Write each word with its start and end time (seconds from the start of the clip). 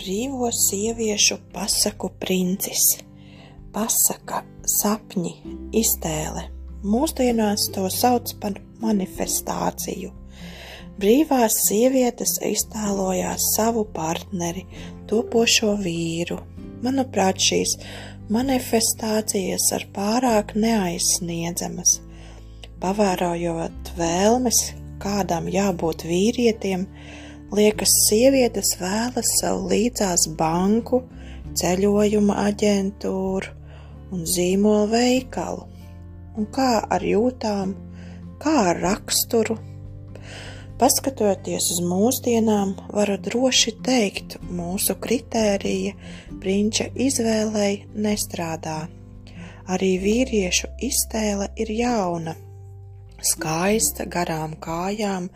brīvo 0.00 0.48
sieviešu 0.52 1.36
pasaku 1.52 2.08
princis. 2.20 2.96
Pasaka, 3.74 4.40
sapņi, 4.64 5.34
iztēle. 5.76 6.46
Mūsdienās 6.80 7.66
to 7.74 7.84
sauc 7.92 8.32
par 8.40 8.56
manifestāciju. 8.80 10.14
Brīvās 11.00 11.58
sievietes 11.66 12.38
iztēlojās 12.44 13.52
savu 13.54 13.84
partneri, 13.92 14.64
topošo 15.08 15.76
vīru. 15.84 16.40
Manuprāt, 16.84 17.40
šīs 17.40 17.76
manifestācijas 18.32 19.68
ir 19.76 19.86
pārāk 19.96 20.56
neaizsniedzamas. 20.56 21.98
Pavērojot 22.80 23.92
vēlmes, 24.00 24.60
kādam 25.00 25.48
jābūt 25.52 26.06
vīrietim, 26.08 26.88
Liekas, 27.50 27.90
sievietes 28.06 28.76
vēlas 28.78 29.26
sev 29.40 29.64
līdzās 29.72 30.28
banku, 30.38 31.00
ceļojuma 31.58 32.36
aģentūru 32.44 33.48
un 34.14 34.20
zīmolu 34.22 34.84
veikalu. 34.92 35.64
Un 36.38 36.46
kā 36.54 36.76
ar 36.86 37.02
jūtām, 37.02 37.72
kā 38.38 38.52
ar 38.70 38.78
raksturu? 38.84 39.56
Paskatoties 40.78 41.66
uz 41.74 41.80
mūsdienām, 41.90 42.76
varu 42.94 43.16
droši 43.18 43.74
teikt, 43.82 44.36
mūsu 44.46 44.94
kritērija 45.02 45.96
prinča 46.38 46.86
izvēlei 46.94 47.82
nestrādā. 47.98 48.84
Arī 49.66 49.90
vīriešu 50.06 50.70
iztēle 50.86 51.50
ir 51.58 51.74
jauna 51.80 52.36
Skaista, 53.20 54.06
garām 54.08 54.54
kājām, 54.64 55.26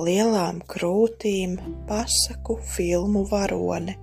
lielām 0.00 0.62
krūtīm, 0.72 1.58
pasaku 1.88 2.56
filmu 2.64 3.26
varone. 3.28 3.98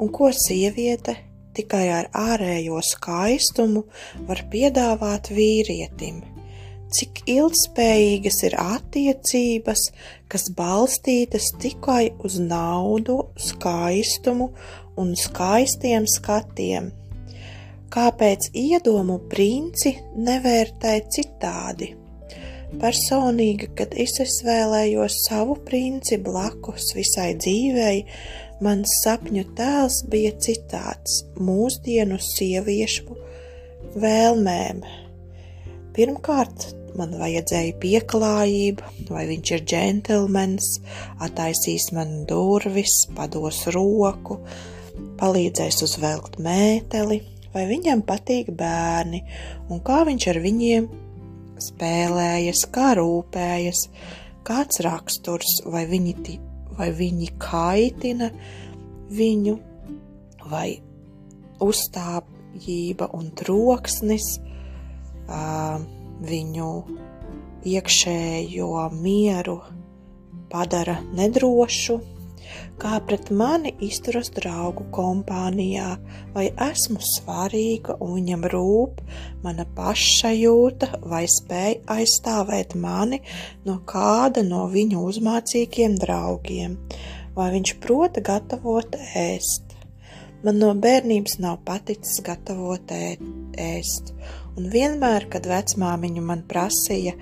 Un 0.00 0.10
ko 0.10 0.32
sieviete 0.34 1.14
tikai 1.54 1.84
ar 1.94 2.08
ārējo 2.16 2.80
skaistumu 2.82 3.84
var 4.26 4.42
piedāvāt 4.50 5.30
vīrietim? 5.36 6.24
Cik 6.90 7.22
ilgspējīgas 7.30 8.40
ir 8.48 8.56
attiecības, 8.58 9.84
kas 10.26 10.48
balstītas 10.58 11.52
tikai 11.62 12.16
uz 12.26 12.40
naudu, 12.42 13.20
skaistumu 13.38 14.50
un 14.98 15.14
skaistiem 15.14 16.10
skatiem? 16.10 16.90
Kāpēc 17.94 18.50
iedomu 18.58 19.20
princi 19.30 19.94
nevērtē 20.18 20.98
citādi? 21.14 21.99
Personīgi, 22.78 23.66
kad 23.74 23.94
es 23.98 24.12
izvēlējos 24.22 25.16
savu 25.24 25.56
princi 25.66 26.20
blakus 26.22 26.92
visai 26.94 27.32
dzīvei, 27.34 28.04
mans 28.62 28.92
sapņu 29.02 29.42
tēls 29.58 30.04
bija 30.12 30.30
citāds- 30.38 31.24
mūsdienu 31.48 32.20
sieviešu 32.22 33.16
vēlmēm. 33.98 34.84
Pirmkārt, 35.96 36.68
man 36.94 37.18
vajadzēja 37.18 37.74
pieklājību, 37.82 38.94
vai 39.10 39.26
viņš 39.26 39.52
ir 39.56 39.66
džentlmenis, 39.66 40.70
attaisīs 41.26 41.90
man 41.92 42.24
durvis, 42.30 43.06
pados 43.16 43.66
roku, 43.74 44.38
palīdzēs 45.18 45.82
uzvelkt 45.82 46.38
mēteli, 46.38 47.22
vai 47.52 47.66
viņam 47.66 48.06
patīk 48.06 48.54
bērni 48.54 49.24
un 49.68 49.82
kā 49.82 50.04
viņš 50.06 50.26
ar 50.30 50.44
viņiem 50.46 50.90
spēlējas, 51.62 52.64
kā 52.72 52.94
rūpējas, 52.98 53.86
kāds 54.46 54.82
raksturs, 54.84 55.60
vai 55.70 55.84
viņi, 55.90 56.36
vai 56.78 56.90
viņi 56.96 57.30
kaitina 57.42 58.30
viņu, 59.10 59.56
vai 60.50 60.68
uzstāvība 61.60 63.10
un 63.16 63.30
troksnis 63.36 64.32
viņu 66.30 66.70
iekšējo 67.70 68.70
mieru 68.96 69.60
padara 70.50 70.96
nedrošu 71.14 72.00
kā 72.80 72.98
pret 73.06 73.30
mani 73.34 73.72
izturas 73.84 74.30
draugu 74.34 74.86
kompānijā, 74.94 75.94
vai 76.34 76.48
esmu 76.70 77.00
svarīga 77.04 77.98
un 78.00 78.14
viņam 78.18 78.46
rūp? 78.52 79.00
Mana 79.44 79.66
pašsajūta, 79.76 80.92
vai 81.10 81.24
spēj 81.30 81.80
aizstāvēt 81.96 82.76
mani 82.80 83.20
no 83.68 83.80
kāda 83.88 84.44
no 84.46 84.66
viņu 84.72 85.04
uzmācīgiem 85.12 85.98
draugiem, 86.00 86.78
vai 87.36 87.50
viņš 87.56 87.76
prota 87.82 88.24
gatavot 88.24 88.96
ēst. 89.16 89.76
Man 90.40 90.56
no 90.56 90.70
bērnības 90.72 91.36
nav 91.44 91.58
paticis 91.68 92.22
gatavot 92.24 92.92
ēst, 92.96 94.14
un 94.56 94.70
vienmēr, 94.72 95.26
kad 95.32 95.44
vecmāmiņa 95.48 96.22
man 96.24 96.46
prasīja, 96.48 97.12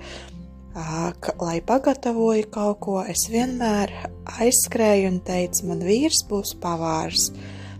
lai 1.41 1.59
pagatavoju 1.65 2.49
kaut 2.53 2.79
ko, 2.83 2.99
es 3.03 3.27
vienmēr 3.31 3.91
aizskrēju 4.39 5.09
un 5.13 5.19
teicu, 5.25 5.65
man 5.69 5.83
vīrs 5.85 6.23
būs 6.29 6.55
pavārs. 6.61 7.29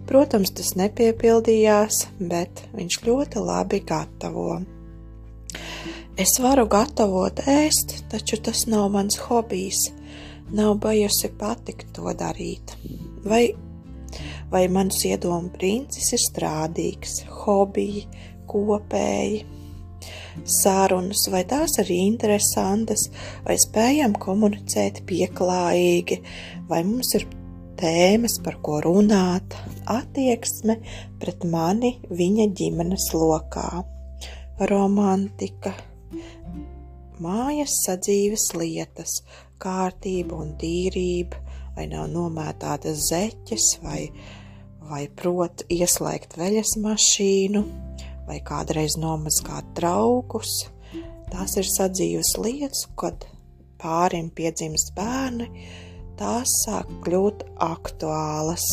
Protams, 0.09 0.51
tas 0.57 0.73
nepiepildījās, 0.79 2.07
bet 2.31 2.63
viņš 2.73 2.99
ļoti 3.05 3.43
labi 3.45 3.79
gatavo. 3.85 4.59
Es 6.19 6.33
varu 6.41 6.65
gatavot 6.67 7.43
ēst, 7.47 7.93
taču 8.11 8.39
tas 8.43 8.65
nav 8.67 8.89
mans 8.91 9.19
hobijs. 9.27 9.89
Nav 10.51 10.79
bijusi 10.81 11.29
patikt 11.37 11.93
to 11.95 12.09
darīt. 12.17 12.73
Vai, 13.23 13.43
vai 14.49 14.65
mans 14.67 15.03
iedomu 15.05 15.53
princis 15.53 16.09
ir 16.17 16.23
strādīgs, 16.23 17.21
hobiji, 17.43 18.07
kopēji, 18.49 19.45
sarunas, 20.47 21.25
vai 21.31 21.43
tās 21.47 21.77
arī 21.81 21.99
interesantas, 22.07 23.07
vai 23.45 23.57
spējam 23.59 24.15
komunicēt 24.19 25.03
pieklājīgi, 25.09 26.21
vai 26.69 26.83
mums 26.87 27.13
ir 27.19 27.27
tēmas, 27.79 28.39
par 28.43 28.59
ko 28.63 28.79
runāt, 28.83 29.55
attieksme 29.89 30.79
pret 31.21 31.45
mani 31.47 31.95
viņa 32.11 32.49
ģimenes 32.59 33.09
lokā, 33.15 33.83
romantika, 34.69 35.73
mājas 37.23 37.79
sadzīves 37.85 38.49
lietas, 38.59 39.21
kārtība 39.59 40.39
un 40.39 40.53
tīrība, 40.59 41.39
vai 41.75 41.87
nav 41.91 42.09
nomētātas 42.11 43.07
zeķes, 43.09 43.69
vai, 43.83 44.01
vai 44.89 45.05
prot 45.15 45.63
ieslēgt 45.71 46.35
veļas 46.39 46.75
mašīnu, 46.83 47.63
vai 48.29 48.39
kādreiz 48.45 48.95
nomazgāt 49.01 49.73
traukus. 49.77 50.69
Tās 51.29 51.57
ir 51.61 51.67
sadzīves 51.69 52.35
lietas, 52.41 52.85
kad 52.97 53.25
pārim 53.81 54.29
piedzimst 54.35 54.93
bērni, 54.97 55.49
tās 56.19 56.53
sāk 56.65 56.89
kļūt 57.05 57.45
aktuālas. 57.63 58.65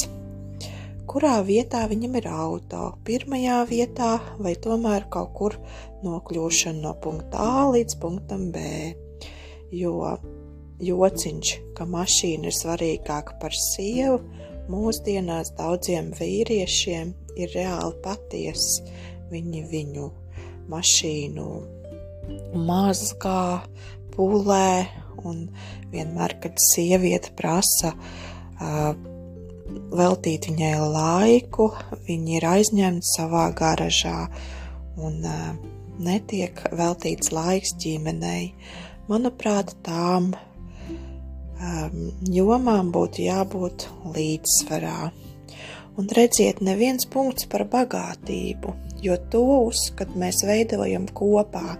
Kurā 1.06 1.36
vietā 1.46 1.84
viņam 1.88 2.16
ir 2.18 2.26
auto? 2.28 2.86
Pirmajā 3.06 3.60
vietā 3.70 4.16
vai 4.42 4.56
tomēr 4.60 5.06
kaut 5.12 5.32
kur 5.38 5.58
nokļūšana 6.04 6.82
no 6.82 6.96
punkta 7.00 7.44
A 7.44 7.68
līdz 7.72 8.00
punktam 8.02 8.50
B? 8.52 8.64
Jo 9.72 10.16
jociņš, 10.82 11.52
ka 11.76 11.86
mašīna 11.88 12.50
ir 12.50 12.56
svarīgāka 12.56 13.38
par 13.40 13.54
sievu, 13.56 14.18
mūsdienās 14.72 15.54
daudziem 15.56 16.10
vīriešiem 16.18 17.14
ir 17.38 17.54
reāli 17.54 17.96
patiesa 18.04 18.84
Viņi 19.32 19.64
viņu 19.70 20.10
mašīnu 20.70 21.48
mazgā, 22.66 23.42
pūlē, 24.14 24.70
un 25.26 25.46
vienmēr, 25.92 26.36
kad 26.42 26.58
sieviete 26.62 27.32
prasa 27.36 27.92
uh, 27.96 28.92
veltīt 29.96 30.50
viņai 30.50 30.74
laiku, 30.92 31.70
viņi 32.06 32.38
ir 32.38 32.48
aizņemti 32.50 33.10
savā 33.16 33.48
garažā 33.56 34.28
un 34.96 35.20
uh, 35.26 35.54
netiek 36.02 36.60
veltīts 36.76 37.32
laiks 37.34 37.74
ģimenei. 37.82 38.52
Manuprāt, 39.10 39.74
tām 39.86 40.32
um, 40.34 42.00
jomām 42.32 42.90
būtu 42.94 43.26
jābūt 43.26 43.88
līdzsvarā. 44.16 45.12
Un 45.96 46.10
redziet, 46.12 46.60
neviens 46.60 47.06
punkts 47.08 47.46
par 47.48 47.64
bagātību 47.72 48.74
jo 49.06 49.16
to 49.32 49.42
uzskat 49.66 50.14
mēs 50.18 50.42
veidojam 50.46 51.08
kopā. 51.16 51.76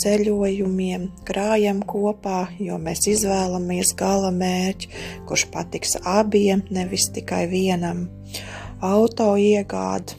Ceļojumiem, 0.00 1.10
krājam 1.28 1.82
kopā, 1.84 2.46
jo 2.62 2.78
mēs 2.80 3.04
izvēlamies 3.10 3.92
gala 4.00 4.30
mērķi, 4.32 4.88
kurš 5.28 5.44
patiks 5.52 5.98
abiem, 6.08 6.64
nevis 6.72 7.10
tikai 7.12 7.44
vienam. 7.50 8.06
Auto 8.80 9.34
iegāda 9.36 10.16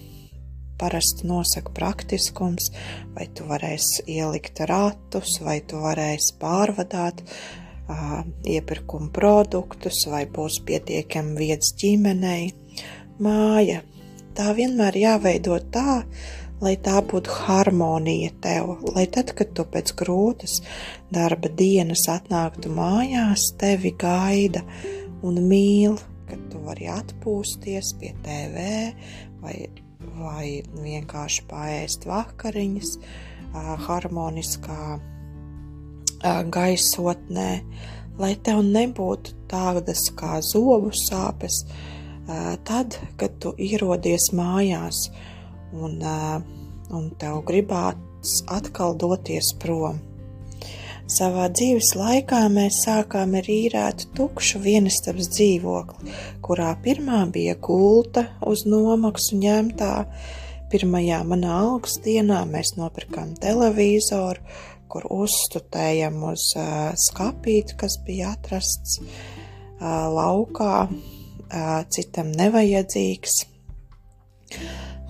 parasti 0.82 1.28
nosaka 1.30 1.74
praktiskums, 1.78 2.72
vai 3.16 3.28
tu 3.34 3.46
varēsi 3.50 4.06
ielikt 4.10 4.64
ratus, 4.70 5.38
vai 5.46 5.60
tu 5.66 5.82
varēsi 5.82 6.38
pārvadāt 6.42 7.22
uh, 7.26 8.22
iepirkuma 8.50 9.12
produktus, 9.14 10.04
vai 10.10 10.26
būs 10.26 10.62
pietiekami 10.66 11.38
vietas 11.38 11.76
ģimenei 11.82 12.50
māja. 13.22 13.84
Tā 14.38 14.54
vienmēr 14.56 14.96
jāveido 14.96 15.58
tā, 15.74 16.02
lai 16.62 16.76
tā 16.80 17.02
būtu 17.04 17.34
harmonija 17.48 18.32
tev, 18.44 18.78
lai 18.96 19.08
tad, 19.12 19.34
kad 19.38 19.52
tu 19.58 19.66
pēc 19.68 19.94
grūtas 20.00 20.60
darba 21.14 21.50
dienas 21.50 22.06
atnāktu 22.12 22.72
mājās, 22.74 23.50
tevi 23.60 23.92
gaida 24.00 24.64
un 25.26 25.42
mīl, 25.50 25.98
kad 26.30 26.44
tu 26.52 26.62
vari 26.64 26.88
atpūsties 26.94 27.96
pie 28.00 28.14
TV 28.24 28.66
vai, 29.42 29.56
vai 30.16 30.46
vienkārši 30.86 31.48
paēst 31.50 32.08
vakariņas 32.10 32.96
harmoniskā 33.88 34.84
gaisotnē, 36.56 37.50
lai 38.22 38.36
tev 38.46 38.62
nebūtu 38.64 39.34
tādas 39.52 40.08
kā 40.16 40.38
zobu 40.46 40.94
sāpes, 40.96 41.66
tad, 42.68 42.98
kad 43.18 43.40
tu 43.44 43.56
ierodies 43.58 44.30
mājās 44.38 45.08
un, 45.74 46.00
un 46.92 47.12
tev 47.20 47.42
gribās 47.48 48.40
atkal 48.52 48.98
doties 49.00 49.54
prom. 49.62 50.00
Savā 51.12 51.50
dzīves 51.52 51.90
laikā 52.00 52.46
mēs 52.54 52.78
sākām 52.86 53.34
ar 53.36 53.48
īrētu 53.52 54.14
tukšu 54.16 54.62
vienistabas 54.64 55.28
dzīvokli, 55.34 56.14
kurā 56.46 56.70
pirmā 56.86 57.26
bija 57.34 57.58
gulta 57.60 58.30
uz 58.48 58.64
nomaksu 58.64 59.42
ņemtā. 59.42 59.92
Pirmajā 60.72 61.18
manā 61.28 61.58
algas 61.66 61.98
dienā 62.06 62.46
mēs 62.48 62.78
nopirkām 62.78 63.34
televizoru, 63.44 64.40
kur 64.88 65.10
uzstutējam 65.12 66.22
uz 66.30 66.46
uh, 66.56 66.94
skapīti, 67.10 67.76
kas 67.82 67.98
bija 68.08 68.32
atrasts 68.38 69.02
uh, 69.02 70.08
laukā, 70.16 70.86
citam 71.92 72.32
nevajadzīgs. 72.36 73.42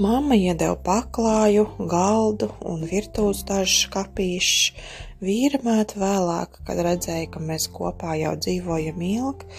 Māma 0.01 0.33
iedeva 0.39 0.77
paklāju, 0.81 1.67
galdu 1.91 2.47
un 2.65 2.85
virtuves 2.89 3.43
dažus 3.45 3.89
kapīšus. 3.93 4.87
Vīra 5.21 5.59
mēt 5.61 5.93
vēlāk, 6.01 6.55
kad 6.65 6.79
redzēja, 6.81 7.27
ka 7.35 7.41
mēs 7.43 7.67
kopā 7.69 8.15
jau 8.17 8.31
dzīvojam 8.41 9.03
ilgi, 9.05 9.49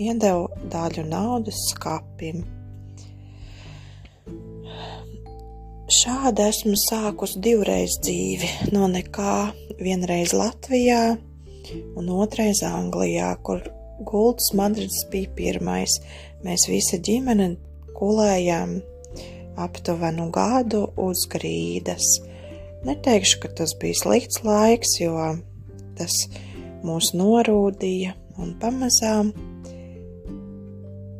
iedeva 0.00 0.48
daļu 0.72 1.04
naudas 1.10 1.60
skapim. 1.74 2.46
Šādi 5.90 6.46
esmu 6.46 6.76
sākusi 6.78 7.42
divreiz 7.44 7.98
dzīvi, 8.00 8.48
no 8.72 8.86
nekā 8.88 9.50
vienreiz 9.82 10.32
Latvijā 10.32 11.18
un 11.98 12.10
otrais 12.14 12.62
Anglijā, 12.64 13.34
kur 13.42 13.64
gultas 14.06 14.52
Madrids 14.56 15.02
bija 15.10 15.32
pirmais. 15.36 15.98
Mēs 16.46 16.66
visa 16.70 16.96
ģimene 17.04 17.50
gulējām 17.98 18.78
aptuvenu 19.60 20.30
gadu 20.32 20.86
uz 21.00 21.26
grīdas. 21.30 22.16
Neteikšu, 22.88 23.42
ka 23.42 23.50
tas 23.60 23.74
bija 23.80 23.98
slikts 23.98 24.40
laiks, 24.46 24.96
jo 25.02 25.16
tas 25.98 26.16
mūs 26.86 27.12
norūdīja 27.12 28.14
un 28.40 28.54
pamazām 28.60 29.34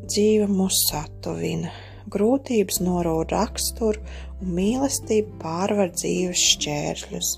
dzīve 0.09 0.49
mūs 0.49 0.87
satuvina. 0.89 1.71
Grūtības 2.11 2.81
norūda 2.83 3.39
raksturu 3.39 4.01
un 4.41 4.55
mīlestība 4.57 5.37
pārvar 5.43 5.93
dzīves 5.95 6.43
šķēršļus. 6.55 7.31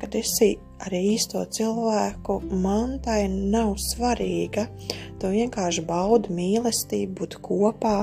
Kad 0.00 0.16
esi 0.18 0.54
ar 0.84 0.94
īsto 0.96 1.42
cilvēku, 1.56 2.38
man 2.62 2.98
tai 3.04 3.24
nav 3.30 3.74
svarīga. 3.80 4.66
Tu 5.20 5.30
vienkārši 5.32 5.84
baudi 5.88 6.34
mīlestību, 6.36 7.14
būt 7.20 7.38
kopā, 7.44 7.96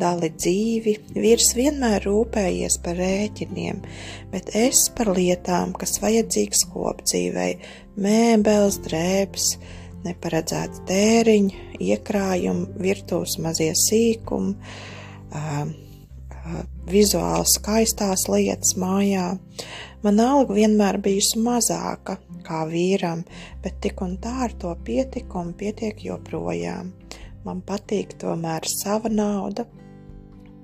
dali 0.00 0.30
dzīvi. 0.34 0.96
Vīrs 1.14 1.52
vienmēr 1.58 2.06
rūpējies 2.08 2.80
par 2.84 2.98
rēķiniem, 2.98 3.84
bet 4.32 4.50
es 4.58 4.88
par 4.96 5.12
lietām, 5.14 5.74
kas 5.78 6.00
vajadzīgas 6.02 6.66
kopdzīvei- 6.74 7.52
mēbeles, 8.06 8.80
drēbes, 8.88 9.54
neparedzēti 10.04 10.84
tēriņi, 10.90 11.62
iekrājumi, 11.80 12.68
virtuves 12.82 13.38
mazie 13.38 13.72
sīkumi. 13.78 14.56
Uh, 15.34 15.72
vizuāli 16.90 17.46
skaistās 17.48 18.26
lietas 18.28 18.74
mājā. 18.80 19.34
Man 20.04 20.20
alga 20.20 20.56
vienmēr 20.56 21.00
bijusi 21.02 21.40
mazāka 21.40 22.18
kā 22.44 22.64
vīram, 22.68 23.24
bet 23.64 23.78
tik 23.84 24.02
un 24.04 24.18
tā 24.20 24.34
ar 24.48 24.56
to 24.60 24.74
pietika 24.84 25.40
un 25.40 25.54
pietiek 25.56 26.02
joprojām. 26.04 26.92
Man 27.44 27.62
patīk 27.64 28.16
tomēr 28.20 28.68
sava 28.68 29.10
nauda, 29.12 29.64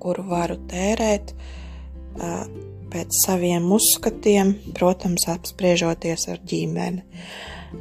kuru 0.01 0.25
varu 0.29 0.59
tērēt 0.69 1.33
uh, 1.33 2.45
pēc 2.91 3.17
saviem 3.25 3.69
uzskatiem, 3.73 4.53
protams, 4.77 5.25
apspriežoties 5.31 6.27
ar 6.29 6.41
ģimeni. 6.45 7.05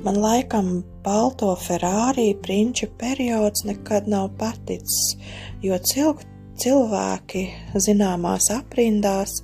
Man 0.04 0.20
laikam 0.22 0.84
balto 1.02 1.50
Ferrari 1.58 2.30
prinču 2.40 2.86
periods 3.00 3.64
nekad 3.66 4.06
nav 4.08 4.28
paticis, 4.38 5.16
jo 5.64 5.76
cilku 5.82 6.29
cilvēki 6.60 7.44
zināmās 7.80 8.50
aprindās 8.54 9.40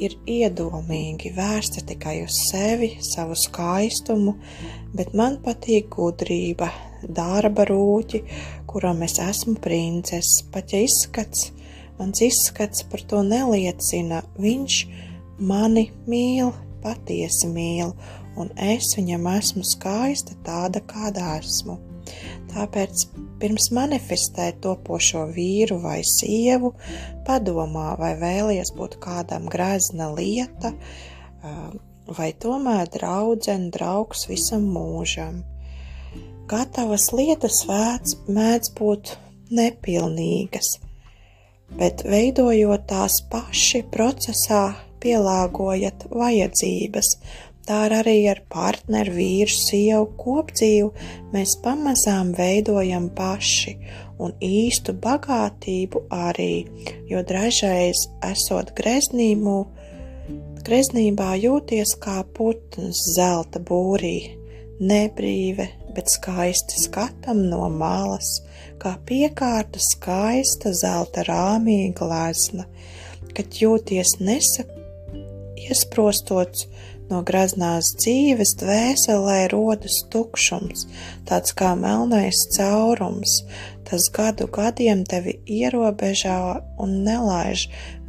ir 0.00 0.14
iedomīgi, 0.28 1.32
vērsti 1.36 1.82
tikai 1.90 2.20
uz 2.24 2.36
sevi, 2.48 2.94
savu 3.04 3.36
skaistumu, 3.36 4.36
bet 4.96 5.12
man 5.18 5.38
patīk 5.44 5.90
gudrība, 5.96 6.70
darba 7.02 7.66
rūķi, 7.68 8.22
kuram 8.70 9.02
es 9.06 9.18
esmu 9.20 9.58
princese, 9.60 10.46
pat 10.52 10.72
ja 10.72 10.80
izskats, 10.86 11.50
mans 11.98 12.22
izskats 12.24 12.86
par 12.88 13.04
to 13.10 13.20
neliecina, 13.26 14.22
viņš 14.40 14.80
mani 15.44 15.90
mīl, 16.08 16.54
patiesi 16.84 17.50
mīl, 17.52 17.92
un 18.40 18.52
es 18.56 18.94
viņam 18.96 19.28
esmu 19.36 19.66
skaista 19.66 20.38
tāda, 20.46 20.80
kāda 20.88 21.36
esmu. 21.40 21.89
Tāpēc 22.50 23.04
pirms 23.40 23.70
manifestēt 23.74 24.60
topošo 24.64 25.26
vīru 25.34 25.78
vai 25.84 26.00
sievu, 26.06 26.74
padomā, 27.26 27.94
vai 28.00 28.14
vēlies 28.20 28.74
būt 28.76 28.98
kādam 29.02 29.46
grezna 29.52 30.10
lieta, 30.14 30.74
um, 31.44 31.78
vai 32.18 32.32
tomēr 32.42 32.90
draudzene, 32.90 33.70
draugs 33.74 34.26
visam 34.30 34.66
mūžam. 34.74 35.42
Gatavas 36.50 37.12
lietas 37.14 37.62
vērts 37.68 38.16
mēdz 38.26 38.72
būt 38.78 39.14
nepilnīgas, 39.54 40.78
bet 41.78 42.02
veidojot 42.06 42.88
tās 42.90 43.20
paši 43.30 43.84
procesā, 43.94 44.64
pielāgojat 45.00 46.10
vajadzības 46.12 47.14
tā 47.68 47.80
arī 48.00 48.16
ar 48.30 48.42
partneru, 48.52 49.14
vīru, 49.16 49.52
sievu 49.54 50.06
kopdzīvu. 50.20 50.92
Mēs 51.34 51.56
pamazām 51.64 52.32
veidojam 52.36 53.10
paši 53.16 53.76
un 54.20 54.34
īstu 54.44 54.94
bagātību 55.00 56.04
arī, 56.12 56.66
jo 57.10 57.22
dažreiz 57.26 58.06
esot 58.26 58.74
greznību, 58.78 59.56
greznībā 60.66 61.34
jūties 61.40 61.96
kā 62.02 62.20
putns 62.36 63.00
zelta 63.14 63.62
būrī, 63.64 64.16
nebrīve, 64.80 65.68
bet 65.94 66.12
skaisti 66.12 66.80
skatam 66.84 67.42
no 67.50 67.68
malas, 67.72 68.40
kā 68.80 68.94
piekārta 69.06 69.80
skaista 69.82 70.72
zelta 70.76 71.24
rāmīga 71.28 71.96
glezna, 72.00 72.68
kad 73.36 73.56
jūties 73.62 74.18
nesa 74.20 74.66
iesprostots 75.60 76.66
No 77.10 77.24
graznās 77.26 77.88
dzīves 77.98 78.52
dvēselē 78.60 79.48
rodas 79.50 79.96
tukšums, 80.12 80.84
tāds 81.26 81.54
kā 81.58 81.72
melnais 81.78 82.38
caurums. 82.54 83.40
Tas 83.88 84.06
gadu 84.14 84.46
gadiem 84.54 85.02
tevi 85.10 85.34
ierobežā 85.50 86.38
un 86.78 86.92
nelaiž 87.02 87.64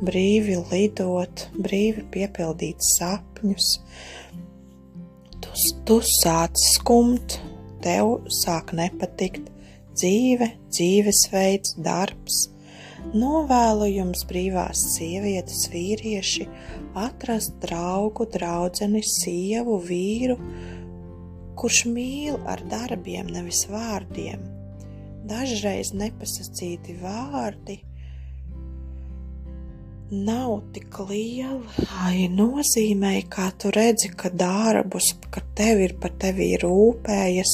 brīvi 0.05 0.59
lidot, 0.69 1.47
brīvi 1.57 2.05
piepildīt 2.13 2.85
sapņus. 2.85 3.71
Tu, 5.41 5.55
tu 5.89 5.97
sāc 6.05 6.61
skumt, 6.75 7.39
tev 7.81 8.19
sāk 8.29 8.75
nepatikt 8.77 9.49
dzīve, 9.97 10.51
dzīvesveids, 10.69 11.79
darbs. 11.81 12.43
Novēlu 13.11 13.89
jums 13.91 14.21
brīvās 14.29 14.81
sievietes, 14.93 15.65
vīrieši, 15.73 16.45
atrast 16.95 17.57
draugu, 17.63 18.27
draudzeni, 18.31 19.01
sievu, 19.03 19.79
vīru, 19.83 20.37
kurš 21.59 21.83
mīl 21.91 22.37
ar 22.47 22.63
darbiem, 22.71 23.27
nevis 23.33 23.65
vārdiem. 23.71 24.45
Dažreiz 25.27 25.91
nepasacīti 25.97 26.95
vārdi 27.01 27.81
nav 30.11 30.57
tik 30.75 30.97
liela 31.07 32.11
nozīmē, 32.35 33.13
kā 33.31 33.47
tu 33.55 33.71
redzi, 33.71 34.09
ka 34.11 34.29
darbus, 34.29 35.13
ka 35.31 35.43
tevi 35.55 35.87
ir 35.87 35.95
par 35.99 36.11
tevi 36.19 36.51
rūpējas, 36.59 37.53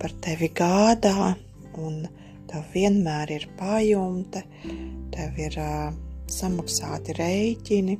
par 0.00 0.14
tevi 0.24 0.48
gādā 0.48 1.34
un 1.76 2.06
tev 2.48 2.66
vienmēr 2.74 3.32
ir 3.36 3.46
pajumte, 3.58 4.42
tev 5.14 5.38
ir 5.40 5.56
uh, 5.62 5.88
samaksāti 6.28 7.16
rēķini. 7.18 7.96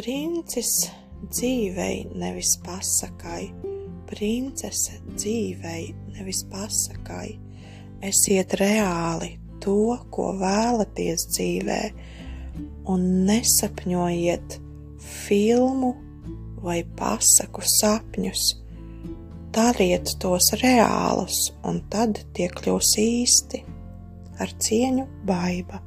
Princis 0.00 0.74
dzīvei 1.26 2.06
nevis 2.16 2.54
pasakai, 2.64 3.50
princese 4.08 5.00
dzīvei 5.12 5.90
nevis 6.16 6.44
pasakai. 6.50 7.36
Esiet 8.06 8.56
reāli 8.56 9.34
to, 9.60 9.98
ko 10.12 10.30
vēlaties 10.40 11.26
dzīvē, 11.34 11.80
un 12.90 13.04
nesapņojiet 13.28 14.56
filmu 15.00 15.92
vai 16.64 16.80
pasaku 16.96 17.64
sapņus. 17.64 18.59
Dariet 19.50 20.12
tos 20.22 20.52
reālus, 20.60 21.48
un 21.66 21.80
tad 21.90 22.20
tie 22.36 22.46
kļūs 22.54 22.94
īsti. 23.02 23.64
Ar 24.40 24.52
cieņu, 24.62 25.08
baiva! 25.26 25.80